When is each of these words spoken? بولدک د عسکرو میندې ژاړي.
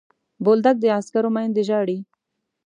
بولدک 0.43 0.75
د 0.81 0.85
عسکرو 0.97 1.29
میندې 1.35 1.61
ژاړي. 1.69 1.97